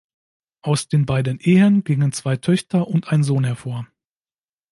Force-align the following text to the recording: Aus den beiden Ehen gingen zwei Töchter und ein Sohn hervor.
Aus 0.63 0.87
den 0.87 1.05
beiden 1.05 1.37
Ehen 1.39 1.83
gingen 1.83 2.11
zwei 2.11 2.35
Töchter 2.35 2.87
und 2.87 3.09
ein 3.09 3.21
Sohn 3.23 3.43
hervor. 3.43 3.85